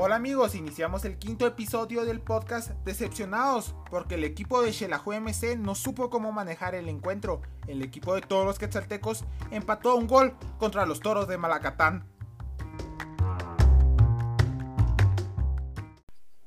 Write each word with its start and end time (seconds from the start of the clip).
Hola 0.00 0.14
amigos, 0.14 0.54
iniciamos 0.54 1.04
el 1.04 1.18
quinto 1.18 1.44
episodio 1.44 2.04
del 2.04 2.20
podcast 2.20 2.70
Decepcionados 2.84 3.74
porque 3.90 4.14
el 4.14 4.22
equipo 4.22 4.62
de 4.62 4.72
Xelajú 4.72 5.12
MC 5.12 5.56
no 5.58 5.74
supo 5.74 6.08
cómo 6.08 6.30
manejar 6.30 6.76
el 6.76 6.88
encuentro. 6.88 7.42
El 7.66 7.82
equipo 7.82 8.14
de 8.14 8.20
todos 8.20 8.46
los 8.46 8.60
quetzaltecos 8.60 9.24
empató 9.50 9.96
un 9.96 10.06
gol 10.06 10.36
contra 10.56 10.86
los 10.86 11.00
toros 11.00 11.26
de 11.26 11.36
Malacatán. 11.36 12.06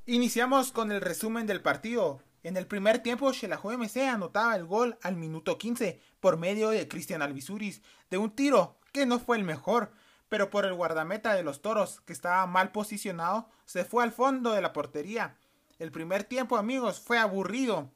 Iniciamos 0.06 0.72
con 0.72 0.94
el 0.94 1.02
resumen 1.02 1.46
del 1.46 1.62
partido. 1.62 2.22
En 2.44 2.56
el 2.56 2.68
primer 2.68 3.00
tiempo, 3.00 3.34
Xelajú 3.34 3.72
MC 3.72 4.08
anotaba 4.08 4.56
el 4.56 4.66
gol 4.66 4.98
al 5.02 5.18
minuto 5.18 5.58
15 5.58 6.00
por 6.22 6.38
medio 6.38 6.70
de 6.70 6.88
Cristian 6.88 7.22
Alvisuris 7.22 7.82
de 8.10 8.18
un 8.18 8.32
tiro 8.32 8.78
que 8.94 9.06
no 9.06 9.20
fue 9.20 9.36
el 9.36 9.44
mejor, 9.44 9.92
pero 10.32 10.50
por 10.50 10.64
el 10.64 10.74
guardameta 10.74 11.34
de 11.34 11.44
los 11.44 11.62
toros, 11.62 12.00
que 12.06 12.14
estaba 12.14 12.48
mal 12.48 12.72
posicionado, 12.72 13.50
se 13.66 13.84
fue 13.84 14.02
al 14.02 14.14
fondo 14.14 14.54
de 14.54 14.62
la 14.62 14.72
portería. 14.72 15.36
El 15.78 15.92
primer 15.92 16.24
tiempo, 16.24 16.56
amigos, 16.56 17.02
fue 17.02 17.20
aburrido, 17.20 17.92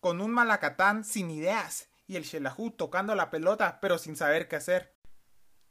con 0.00 0.22
un 0.22 0.30
Malacatán 0.30 1.04
sin 1.04 1.30
ideas 1.30 1.90
y 2.06 2.16
el 2.16 2.24
Xelajú 2.24 2.70
tocando 2.70 3.14
la 3.14 3.28
pelota, 3.28 3.78
pero 3.82 3.98
sin 3.98 4.16
saber 4.16 4.48
qué 4.48 4.56
hacer. 4.56 4.96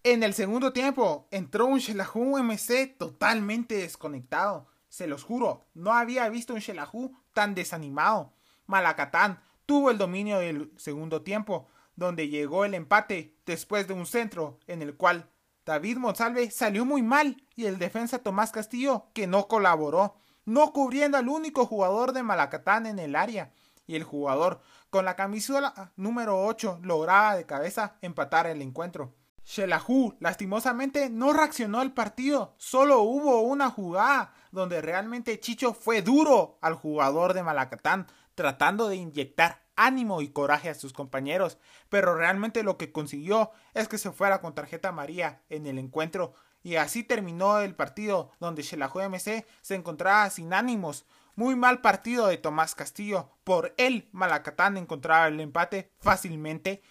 En 0.03 0.21
el 0.21 0.35
segundo 0.35 0.73
tiempo, 0.73 1.27
entró 1.31 1.65
un 1.65 1.81
Xelajú 1.81 2.37
MC 2.37 2.95
totalmente 2.99 3.73
desconectado. 3.73 4.67
Se 4.89 5.07
los 5.07 5.23
juro, 5.23 5.65
no 5.73 5.91
había 5.91 6.29
visto 6.29 6.53
un 6.53 6.61
Xelajú 6.61 7.17
tan 7.33 7.55
desanimado. 7.55 8.31
Malacatán 8.67 9.41
tuvo 9.65 9.89
el 9.89 9.97
dominio 9.97 10.37
del 10.37 10.71
segundo 10.77 11.23
tiempo, 11.23 11.67
donde 11.95 12.29
llegó 12.29 12.63
el 12.63 12.75
empate 12.75 13.39
después 13.47 13.87
de 13.87 13.95
un 13.95 14.05
centro 14.05 14.59
en 14.67 14.83
el 14.83 14.97
cual 14.97 15.31
David 15.65 15.97
Monsalve 15.97 16.51
salió 16.51 16.85
muy 16.85 17.01
mal 17.01 17.41
y 17.55 17.65
el 17.65 17.79
defensa 17.79 18.19
Tomás 18.19 18.51
Castillo 18.51 19.07
que 19.13 19.25
no 19.25 19.47
colaboró, 19.47 20.15
no 20.45 20.71
cubriendo 20.71 21.17
al 21.17 21.27
único 21.27 21.65
jugador 21.65 22.13
de 22.13 22.21
Malacatán 22.21 22.85
en 22.85 22.99
el 22.99 23.15
área. 23.15 23.51
Y 23.87 23.95
el 23.95 24.03
jugador 24.03 24.61
con 24.91 25.05
la 25.05 25.15
camisola 25.15 25.91
número 25.95 26.45
8 26.45 26.79
lograba 26.83 27.35
de 27.35 27.45
cabeza 27.45 27.95
empatar 28.01 28.45
el 28.45 28.61
encuentro. 28.61 29.15
Shelahu 29.43 30.15
lastimosamente 30.19 31.09
no 31.09 31.33
reaccionó 31.33 31.79
al 31.79 31.93
partido, 31.93 32.55
solo 32.57 33.01
hubo 33.01 33.41
una 33.41 33.69
jugada 33.69 34.33
donde 34.51 34.81
realmente 34.81 35.39
Chicho 35.39 35.73
fue 35.73 36.01
duro 36.01 36.57
al 36.61 36.73
jugador 36.73 37.33
de 37.33 37.43
Malacatán, 37.43 38.07
tratando 38.33 38.87
de 38.87 38.95
inyectar 38.95 39.64
ánimo 39.75 40.21
y 40.21 40.29
coraje 40.29 40.69
a 40.69 40.75
sus 40.75 40.93
compañeros, 40.93 41.57
pero 41.89 42.15
realmente 42.15 42.63
lo 42.63 42.77
que 42.77 42.91
consiguió 42.91 43.51
es 43.73 43.87
que 43.87 43.97
se 43.97 44.11
fuera 44.11 44.41
con 44.41 44.55
tarjeta 44.55 44.89
amarilla 44.89 45.41
en 45.49 45.67
el 45.67 45.77
encuentro 45.79 46.33
y 46.65 46.77
así 46.77 47.03
terminó 47.03 47.59
el 47.59 47.75
partido 47.75 48.31
donde 48.39 48.63
Xelajú 48.63 48.99
MC 48.99 49.45
se 49.61 49.75
encontraba 49.75 50.27
sin 50.31 50.51
ánimos. 50.51 51.05
Muy 51.35 51.55
mal 51.55 51.81
partido 51.81 52.25
de 52.25 52.37
Tomás 52.37 52.73
Castillo. 52.73 53.29
Por 53.43 53.75
él, 53.77 54.09
Malacatán 54.13 54.75
encontraba 54.75 55.27
el 55.27 55.39
empate 55.39 55.91
fácilmente. 55.99 56.81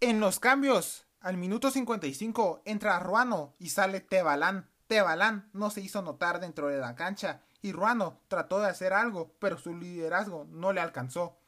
En 0.00 0.20
los 0.20 0.40
cambios, 0.40 1.06
al 1.20 1.38
minuto 1.38 1.70
55 1.70 2.60
entra 2.66 2.98
Ruano 2.98 3.54
y 3.58 3.70
sale 3.70 4.00
Tebalán. 4.00 4.68
Tebalán 4.88 5.48
no 5.54 5.70
se 5.70 5.80
hizo 5.80 6.02
notar 6.02 6.38
dentro 6.38 6.68
de 6.68 6.76
la 6.76 6.94
cancha 6.94 7.40
y 7.62 7.72
Ruano 7.72 8.20
trató 8.28 8.60
de 8.60 8.68
hacer 8.68 8.92
algo, 8.92 9.34
pero 9.38 9.56
su 9.56 9.74
liderazgo 9.74 10.46
no 10.50 10.74
le 10.74 10.82
alcanzó. 10.82 11.38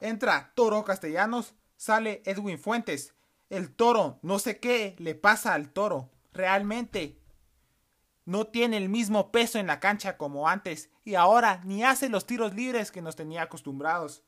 Entra 0.00 0.52
Toro 0.54 0.84
Castellanos, 0.84 1.54
sale 1.76 2.22
Edwin 2.24 2.58
Fuentes. 2.58 3.14
El 3.48 3.74
toro, 3.74 4.18
no 4.22 4.38
sé 4.38 4.58
qué 4.58 4.96
le 4.98 5.14
pasa 5.14 5.54
al 5.54 5.70
toro. 5.72 6.10
Realmente 6.32 7.18
no 8.24 8.48
tiene 8.48 8.76
el 8.76 8.88
mismo 8.88 9.30
peso 9.30 9.58
en 9.58 9.68
la 9.68 9.80
cancha 9.80 10.16
como 10.16 10.48
antes 10.48 10.90
y 11.04 11.14
ahora 11.14 11.60
ni 11.64 11.84
hace 11.84 12.08
los 12.08 12.26
tiros 12.26 12.54
libres 12.54 12.90
que 12.90 13.00
nos 13.00 13.14
tenía 13.16 13.42
acostumbrados. 13.42 14.24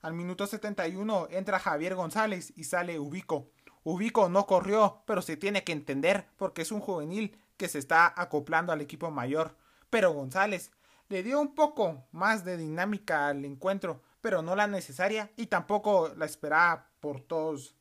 Al 0.00 0.14
minuto 0.14 0.46
71 0.46 1.28
entra 1.30 1.58
Javier 1.58 1.94
González 1.94 2.52
y 2.56 2.64
sale 2.64 2.98
Ubico. 2.98 3.50
Ubico 3.84 4.28
no 4.28 4.46
corrió, 4.46 5.02
pero 5.06 5.22
se 5.22 5.36
tiene 5.36 5.64
que 5.64 5.72
entender 5.72 6.28
porque 6.36 6.62
es 6.62 6.72
un 6.72 6.80
juvenil 6.80 7.36
que 7.56 7.68
se 7.68 7.78
está 7.78 8.12
acoplando 8.16 8.72
al 8.72 8.80
equipo 8.80 9.10
mayor. 9.10 9.56
Pero 9.90 10.12
González 10.12 10.70
le 11.08 11.22
dio 11.22 11.40
un 11.40 11.54
poco 11.54 12.06
más 12.12 12.44
de 12.44 12.56
dinámica 12.56 13.28
al 13.28 13.44
encuentro, 13.44 14.02
pero 14.22 14.40
no 14.40 14.56
la 14.56 14.66
necesaria 14.66 15.30
y 15.36 15.48
tampoco 15.48 16.14
la 16.16 16.24
esperaba 16.24 16.90
por 17.00 17.20
todos. 17.20 17.76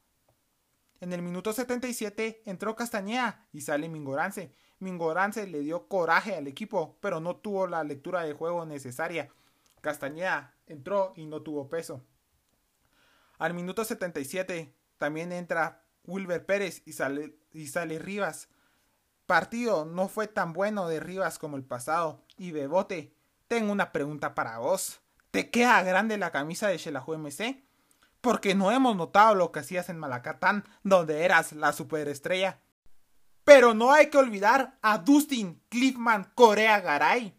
En 1.00 1.14
el 1.14 1.22
minuto 1.22 1.54
77 1.54 2.44
entró 2.46 2.76
Castañeda 2.76 3.48
y 3.54 3.62
sale 3.62 3.88
Mingorance. 3.88 4.54
Mingorance 4.80 5.48
le 5.48 5.62
dio 5.62 5.88
coraje 5.88 6.36
al 6.36 6.48
equipo, 6.48 6.98
pero 7.00 7.20
no 7.20 7.38
tuvo 7.38 7.68
la 7.68 7.84
lectura 7.84 8.24
de 8.24 8.34
juego 8.34 8.66
necesaria. 8.66 9.32
Castañeda 9.82 10.56
entró 10.68 11.14
y 11.16 11.26
no 11.26 11.42
tuvo 11.42 11.70
peso. 11.70 12.04
Al 13.38 13.54
minuto 13.54 13.86
77 13.86 14.76
también 14.98 15.32
entra 15.32 15.84
Wilber 16.04 16.46
Pérez 16.46 16.82
y 16.86 16.94
sale, 16.94 17.36
y 17.52 17.68
sale 17.68 17.98
Rivas. 17.98 18.50
Partido 19.26 19.86
no 19.86 20.08
fue 20.08 20.28
tan 20.28 20.54
bueno 20.54 20.88
de 20.88 21.00
Rivas 21.00 21.40
como 21.40 21.58
el 21.58 21.64
pasado. 21.64 22.24
Y 22.38 22.52
Bebote, 22.52 23.16
tengo 23.48 23.72
una 23.72 23.92
pregunta 23.92 24.36
para 24.36 24.60
vos. 24.60 25.01
¿Te 25.32 25.50
queda 25.50 25.82
grande 25.82 26.18
la 26.18 26.32
camisa 26.32 26.68
de 26.68 26.78
Shelahu 26.78 27.18
MC? 27.18 27.64
Porque 28.20 28.54
no 28.54 28.70
hemos 28.72 28.98
notado 28.98 29.34
lo 29.34 29.52
que 29.52 29.62
hacías 29.62 29.88
en 29.90 29.98
Malacatán, 29.98 30.66
donde 30.84 31.24
eras 31.24 31.54
la 31.54 31.72
superestrella. 31.72 32.60
Pero 33.46 33.74
no 33.74 33.94
hay 33.94 34.10
que 34.10 34.18
olvidar 34.18 34.78
a 34.82 34.98
Dustin 34.98 35.64
Cliffman 35.70 36.32
Corea 36.36 36.82
Garay. 36.82 37.34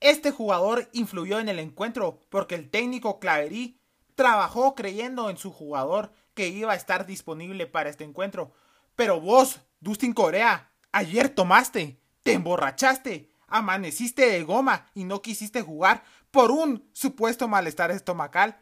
Este 0.00 0.30
jugador 0.30 0.88
influyó 0.92 1.38
en 1.38 1.50
el 1.50 1.58
encuentro 1.58 2.18
porque 2.30 2.54
el 2.54 2.70
técnico 2.70 3.20
Claverí 3.20 3.78
trabajó 4.14 4.74
creyendo 4.74 5.28
en 5.28 5.36
su 5.36 5.52
jugador 5.52 6.12
que 6.34 6.48
iba 6.48 6.72
a 6.72 6.76
estar 6.76 7.06
disponible 7.06 7.66
para 7.66 7.90
este 7.90 8.04
encuentro. 8.04 8.52
Pero 8.96 9.20
vos, 9.20 9.60
Dustin 9.80 10.14
Corea, 10.14 10.70
ayer 10.92 11.28
tomaste, 11.28 12.00
te 12.22 12.32
emborrachaste, 12.32 13.31
amaneciste 13.52 14.28
de 14.28 14.42
goma 14.42 14.86
y 14.94 15.04
no 15.04 15.22
quisiste 15.22 15.62
jugar 15.62 16.02
por 16.30 16.50
un 16.50 16.88
supuesto 16.92 17.46
malestar 17.46 17.90
estomacal. 17.90 18.60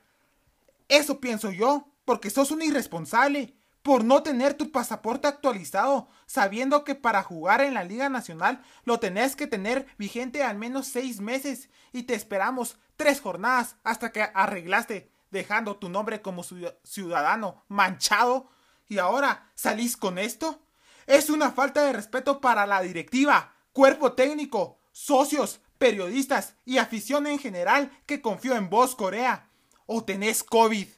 Eso 0.88 1.20
pienso 1.20 1.50
yo, 1.50 1.88
porque 2.04 2.30
sos 2.30 2.50
un 2.50 2.62
irresponsable, 2.62 3.54
por 3.82 4.04
no 4.04 4.22
tener 4.22 4.54
tu 4.54 4.70
pasaporte 4.70 5.28
actualizado, 5.28 6.08
sabiendo 6.26 6.84
que 6.84 6.94
para 6.94 7.22
jugar 7.22 7.60
en 7.62 7.74
la 7.74 7.84
Liga 7.84 8.08
Nacional 8.08 8.62
lo 8.84 9.00
tenés 9.00 9.36
que 9.36 9.46
tener 9.46 9.86
vigente 9.96 10.42
al 10.42 10.58
menos 10.58 10.86
seis 10.86 11.20
meses 11.20 11.70
y 11.92 12.02
te 12.02 12.14
esperamos 12.14 12.78
tres 12.96 13.20
jornadas 13.20 13.76
hasta 13.84 14.12
que 14.12 14.22
arreglaste, 14.34 15.10
dejando 15.30 15.76
tu 15.76 15.88
nombre 15.88 16.20
como 16.20 16.42
ciudadano 16.82 17.64
manchado 17.68 18.50
y 18.88 18.98
ahora 18.98 19.50
salís 19.54 19.96
con 19.96 20.18
esto. 20.18 20.60
Es 21.06 21.30
una 21.30 21.52
falta 21.52 21.84
de 21.84 21.92
respeto 21.92 22.40
para 22.40 22.66
la 22.66 22.82
directiva, 22.82 23.54
cuerpo 23.72 24.12
técnico, 24.12 24.79
socios, 25.00 25.61
periodistas 25.78 26.55
y 26.66 26.77
afición 26.77 27.27
en 27.27 27.38
general 27.38 27.91
que 28.05 28.21
confió 28.21 28.55
en 28.55 28.69
vos, 28.69 28.94
Corea. 28.94 29.49
¿O 29.87 30.05
tenés 30.05 30.44
COVID? 30.44 30.88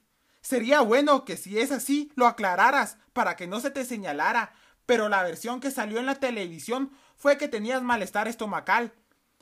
Sería 0.41 0.81
bueno 0.81 1.25
que 1.25 1.37
si 1.37 1.61
es 1.61 1.71
así 1.71 2.11
lo 2.17 2.27
aclararas 2.27 2.99
para 3.13 3.37
que 3.37 3.47
no 3.47 3.61
se 3.61 3.71
te 3.71 3.85
señalara, 3.85 4.55
pero 4.87 5.09
la 5.09 5.23
versión 5.23 5.61
que 5.61 5.71
salió 5.71 6.01
en 6.01 6.07
la 6.07 6.17
televisión 6.17 6.91
fue 7.17 7.39
que 7.39 7.47
tenías 7.47 7.83
malestar 7.83 8.27
estomacal. 8.27 8.93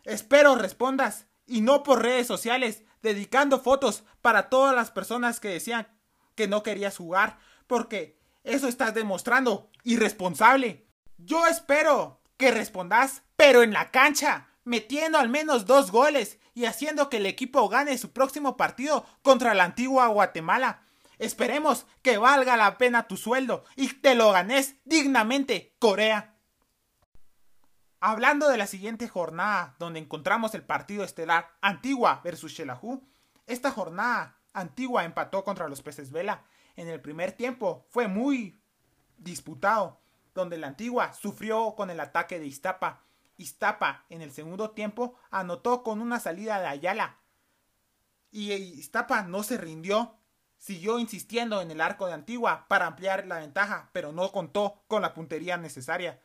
Espero 0.04 0.54
respondas, 0.56 1.26
y 1.46 1.62
no 1.62 1.82
por 1.82 2.02
redes 2.02 2.26
sociales, 2.26 2.82
dedicando 3.00 3.60
fotos 3.60 4.04
para 4.20 4.50
todas 4.50 4.74
las 4.74 4.90
personas 4.90 5.40
que 5.40 5.48
decían 5.48 5.88
que 6.34 6.48
no 6.48 6.62
querías 6.62 6.98
jugar, 6.98 7.38
porque 7.66 8.20
eso 8.44 8.68
estás 8.68 8.92
demostrando 8.92 9.70
irresponsable. 9.84 10.86
Yo 11.16 11.46
espero 11.46 12.20
que 12.36 12.50
respondas, 12.50 13.22
pero 13.36 13.62
en 13.62 13.72
la 13.72 13.90
cancha, 13.90 14.49
metiendo 14.64 15.18
al 15.18 15.28
menos 15.28 15.66
dos 15.66 15.90
goles 15.90 16.38
y 16.54 16.64
haciendo 16.64 17.08
que 17.08 17.18
el 17.18 17.26
equipo 17.26 17.68
gane 17.68 17.98
su 17.98 18.12
próximo 18.12 18.56
partido 18.56 19.06
contra 19.22 19.54
la 19.54 19.64
antigua 19.64 20.08
Guatemala. 20.08 20.82
Esperemos 21.18 21.86
que 22.02 22.18
valga 22.18 22.56
la 22.56 22.78
pena 22.78 23.06
tu 23.06 23.16
sueldo 23.16 23.64
y 23.76 23.88
te 23.88 24.14
lo 24.14 24.32
ganes 24.32 24.76
dignamente, 24.84 25.76
Corea. 25.78 26.34
Hablando 28.00 28.48
de 28.48 28.56
la 28.56 28.66
siguiente 28.66 29.08
jornada, 29.08 29.76
donde 29.78 30.00
encontramos 30.00 30.54
el 30.54 30.62
partido 30.62 31.04
estelar 31.04 31.50
Antigua 31.60 32.22
versus 32.24 32.52
Shelahu, 32.52 33.06
esta 33.46 33.70
jornada 33.70 34.38
Antigua 34.54 35.04
empató 35.04 35.44
contra 35.44 35.68
los 35.68 35.82
peces 35.82 36.10
vela. 36.10 36.44
En 36.76 36.88
el 36.88 37.00
primer 37.02 37.32
tiempo 37.32 37.84
fue 37.90 38.08
muy 38.08 38.62
disputado, 39.18 40.00
donde 40.34 40.56
la 40.56 40.68
Antigua 40.68 41.12
sufrió 41.12 41.74
con 41.76 41.90
el 41.90 42.00
ataque 42.00 42.38
de 42.38 42.46
Iztapa, 42.46 43.04
Iztapa 43.40 44.04
en 44.08 44.22
el 44.22 44.32
segundo 44.32 44.70
tiempo 44.70 45.14
anotó 45.30 45.82
con 45.82 46.00
una 46.00 46.20
salida 46.20 46.60
de 46.60 46.66
Ayala. 46.66 47.18
Y 48.30 48.52
Iztapa 48.52 49.22
no 49.22 49.42
se 49.42 49.56
rindió, 49.56 50.16
siguió 50.58 50.98
insistiendo 50.98 51.60
en 51.62 51.70
el 51.70 51.80
arco 51.80 52.06
de 52.06 52.12
Antigua 52.12 52.66
para 52.68 52.86
ampliar 52.86 53.26
la 53.26 53.38
ventaja, 53.38 53.90
pero 53.92 54.12
no 54.12 54.30
contó 54.30 54.82
con 54.86 55.02
la 55.02 55.14
puntería 55.14 55.56
necesaria. 55.56 56.20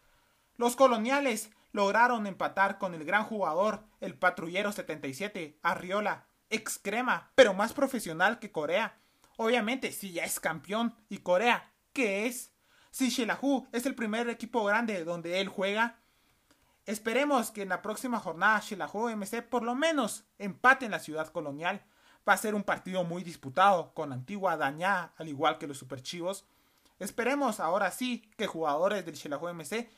Los 0.58 0.76
coloniales 0.76 1.50
lograron 1.72 2.28
empatar 2.28 2.78
con 2.78 2.94
el 2.94 3.06
gran 3.06 3.24
jugador, 3.24 3.84
el 4.00 4.18
patrullero 4.18 4.72
77, 4.72 5.60
Arriola, 5.62 6.28
ex 6.50 6.80
crema, 6.80 7.32
pero 7.36 7.54
más 7.54 7.74
profesional 7.74 8.40
que 8.40 8.52
Corea. 8.52 8.98
Obviamente, 9.38 9.92
si 9.92 10.12
ya 10.14 10.24
es 10.24 10.40
campeón, 10.40 10.96
y 11.10 11.18
Corea, 11.18 11.72
¿qué 11.92 12.28
es? 12.28 12.52
Si 12.92 13.10
Shelahu 13.10 13.68
es 13.74 13.86
el 13.86 13.96
primer 13.96 14.30
equipo 14.30 14.64
grande 14.64 15.04
donde 15.04 15.42
él 15.42 15.50
juega, 15.50 16.00
esperemos 16.86 17.52
que 17.52 17.62
en 17.62 17.70
la 17.70 17.82
próxima 17.82 18.20
jornada 18.20 18.60
Shelahu 18.60 19.10
MC 19.16 19.42
por 19.42 19.64
lo 19.64 19.76
menos 19.76 20.26
empate 20.38 20.86
en 20.86 20.92
la 20.92 21.00
ciudad 21.00 21.28
colonial. 21.30 21.84
Va 22.28 22.34
a 22.34 22.38
ser 22.38 22.56
un 22.56 22.64
partido 22.64 23.04
muy 23.04 23.24
disputado, 23.24 23.94
con 23.94 24.12
Antigua 24.12 24.58
dañada, 24.58 25.14
al 25.18 25.28
igual 25.28 25.58
que 25.58 25.68
los 25.68 25.78
Superchivos. 25.78 26.46
Esperemos 26.98 27.60
ahora 27.60 27.92
sí 27.92 28.30
que 28.38 28.48
jugadores 28.48 29.06
del 29.06 29.16
Shelahu 29.16 29.54
MC, 29.54 29.90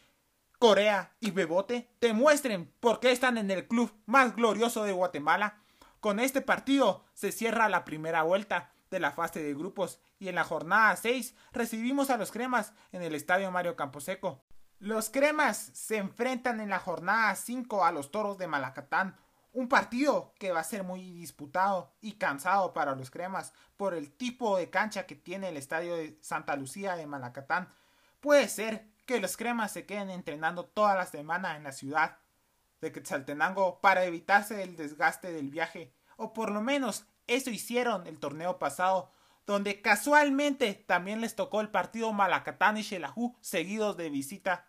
Corea 0.59 1.13
y 1.19 1.31
Bebote 1.31 1.87
demuestren 2.01 2.73
por 2.79 2.99
qué 2.99 3.11
están 3.11 3.37
en 3.37 3.51
el 3.51 3.67
club 3.67 3.93
más 4.05 4.35
glorioso 4.35 4.83
de 4.83 4.91
Guatemala. 4.91 5.61
Con 5.99 6.19
este 6.19 6.41
partido 6.41 7.05
se 7.13 7.31
cierra 7.31 7.69
la 7.69 7.85
primera 7.85 8.23
vuelta 8.23 8.71
de 8.89 8.99
la 8.99 9.11
fase 9.11 9.43
de 9.43 9.53
grupos 9.53 9.99
y 10.19 10.29
en 10.29 10.35
la 10.35 10.43
jornada 10.43 10.95
6 10.95 11.35
recibimos 11.51 12.09
a 12.09 12.17
los 12.17 12.31
cremas 12.31 12.73
en 12.91 13.03
el 13.03 13.13
estadio 13.13 13.51
Mario 13.51 13.75
Camposeco. 13.75 14.41
Los 14.79 15.09
cremas 15.09 15.71
se 15.73 15.97
enfrentan 15.97 16.59
en 16.59 16.69
la 16.69 16.77
jornada 16.77 17.33
5 17.35 17.83
a 17.83 17.91
los 17.91 18.11
toros 18.11 18.37
de 18.37 18.45
Malacatán, 18.45 19.17
un 19.51 19.67
partido 19.69 20.35
que 20.37 20.51
va 20.51 20.59
a 20.59 20.63
ser 20.63 20.83
muy 20.83 21.13
disputado 21.13 21.95
y 21.99 22.13
cansado 22.13 22.73
para 22.73 22.95
los 22.95 23.09
cremas 23.09 23.53
por 23.75 23.95
el 23.95 24.11
tipo 24.11 24.55
de 24.55 24.69
cancha 24.69 25.07
que 25.07 25.15
tiene 25.15 25.49
el 25.49 25.57
estadio 25.57 25.95
de 25.95 26.19
Santa 26.21 26.55
Lucía 26.55 26.95
de 26.95 27.07
Malacatán. 27.07 27.69
Puede 28.19 28.47
ser 28.49 28.85
que 29.07 29.19
los 29.19 29.35
cremas 29.35 29.71
se 29.71 29.87
queden 29.87 30.11
entrenando 30.11 30.65
toda 30.65 30.93
la 30.93 31.07
semana 31.07 31.57
en 31.57 31.63
la 31.63 31.71
ciudad 31.71 32.19
de 32.79 32.91
Quetzaltenango 32.91 33.81
para 33.81 34.05
evitarse 34.05 34.61
el 34.61 34.75
desgaste 34.75 35.31
del 35.31 35.49
viaje, 35.49 35.91
o 36.17 36.33
por 36.33 36.51
lo 36.51 36.61
menos 36.61 37.07
eso 37.25 37.49
hicieron 37.49 38.05
el 38.05 38.19
torneo 38.19 38.59
pasado, 38.59 39.09
donde 39.47 39.81
casualmente 39.81 40.73
también 40.73 41.21
les 41.21 41.35
tocó 41.35 41.61
el 41.61 41.69
partido 41.69 42.11
Malacatán 42.11 42.77
y 42.77 42.83
Xelajú 42.83 43.35
seguidos 43.41 43.95
de 43.95 44.09
visita. 44.09 44.67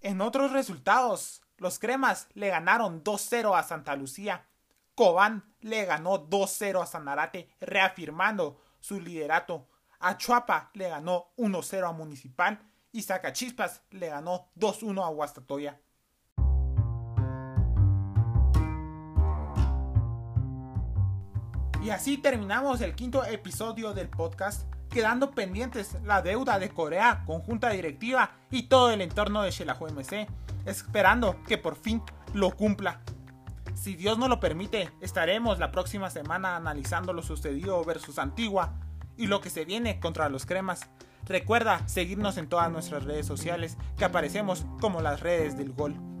En 0.00 0.20
otros 0.20 0.52
resultados, 0.52 1.42
los 1.58 1.80
cremas 1.80 2.28
le 2.32 2.48
ganaron 2.48 3.02
2-0 3.02 3.58
a 3.58 3.62
Santa 3.64 3.96
Lucía. 3.96 4.46
Cobán 4.94 5.52
le 5.60 5.84
ganó 5.84 6.28
2-0 6.28 6.82
a 6.82 6.86
Sanarate, 6.86 7.50
reafirmando 7.60 8.60
su 8.80 9.00
liderato. 9.00 9.68
Achuapa 9.98 10.70
le 10.74 10.88
ganó 10.88 11.32
1-0 11.36 11.88
a 11.88 11.92
Municipal 11.92 12.60
y 12.92 13.02
Zacachispas 13.02 13.82
le 13.90 14.08
ganó 14.08 14.50
2-1 14.56 15.04
a 15.04 15.08
Huastatoya. 15.08 15.80
Y 21.82 21.90
así 21.90 22.16
terminamos 22.16 22.80
el 22.80 22.94
quinto 22.94 23.24
episodio 23.24 23.92
del 23.92 24.08
podcast, 24.08 24.72
quedando 24.88 25.32
pendientes 25.32 25.96
la 26.04 26.22
deuda 26.22 26.60
de 26.60 26.68
Corea, 26.68 27.24
conjunta 27.26 27.70
directiva 27.70 28.30
y 28.52 28.64
todo 28.64 28.92
el 28.92 29.00
entorno 29.00 29.42
de 29.42 29.50
Shelahu 29.50 29.88
MC, 29.88 30.28
esperando 30.64 31.42
que 31.42 31.58
por 31.58 31.74
fin 31.74 32.00
lo 32.34 32.52
cumpla. 32.52 33.00
Si 33.74 33.96
Dios 33.96 34.16
no 34.16 34.28
lo 34.28 34.38
permite, 34.38 34.92
estaremos 35.00 35.58
la 35.58 35.72
próxima 35.72 36.08
semana 36.08 36.54
analizando 36.54 37.12
lo 37.12 37.22
sucedido 37.22 37.82
versus 37.84 38.20
Antigua 38.20 38.74
y 39.16 39.26
lo 39.26 39.40
que 39.40 39.50
se 39.50 39.64
viene 39.64 39.98
contra 39.98 40.28
los 40.28 40.46
cremas. 40.46 40.88
Recuerda 41.26 41.88
seguirnos 41.88 42.36
en 42.36 42.48
todas 42.48 42.70
nuestras 42.70 43.02
redes 43.04 43.26
sociales 43.26 43.76
que 43.98 44.04
aparecemos 44.04 44.66
como 44.80 45.00
las 45.00 45.18
redes 45.18 45.58
del 45.58 45.72
gol. 45.72 46.11